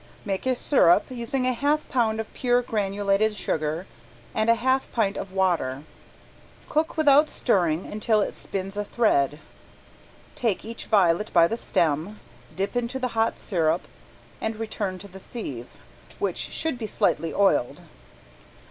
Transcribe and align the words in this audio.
Make 0.25 0.47
a 0.47 0.55
sirup, 0.55 1.11
using 1.11 1.45
a 1.45 1.53
half 1.53 1.87
pound 1.87 2.19
of 2.19 2.33
pure 2.33 2.63
granulated 2.63 3.35
sugar 3.35 3.85
and 4.33 4.49
a 4.49 4.55
half 4.55 4.91
pint 4.91 5.15
of 5.15 5.31
water. 5.31 5.83
Cook 6.67 6.97
without 6.97 7.29
stirring 7.29 7.85
until 7.85 8.19
it 8.21 8.33
spins 8.33 8.75
a 8.75 8.83
thread. 8.83 9.37
Take 10.33 10.65
each 10.65 10.87
violet 10.87 11.31
by 11.33 11.47
the 11.47 11.55
stem, 11.55 12.19
dip 12.55 12.75
into 12.75 12.97
the 12.97 13.09
hot 13.09 13.37
sirup 13.37 13.83
and 14.41 14.55
return 14.55 14.97
to 14.97 15.07
the 15.07 15.19
sieve, 15.19 15.67
which 16.17 16.39
should 16.49 16.79
be 16.79 16.87
slightly 16.87 17.31
oiled. 17.31 17.81